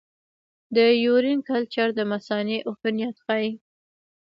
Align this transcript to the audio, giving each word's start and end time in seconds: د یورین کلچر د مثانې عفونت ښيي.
د 0.75 0.77
یورین 1.05 1.39
کلچر 1.49 1.87
د 1.95 1.99
مثانې 2.11 2.57
عفونت 2.69 3.15
ښيي. 3.25 3.49